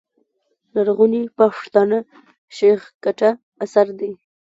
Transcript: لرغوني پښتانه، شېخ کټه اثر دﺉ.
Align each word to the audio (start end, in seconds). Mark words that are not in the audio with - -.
لرغوني 0.73 1.21
پښتانه، 1.37 1.99
شېخ 2.57 2.81
کټه 3.03 3.29
اثر 3.65 3.85
دﺉ. 3.99 4.11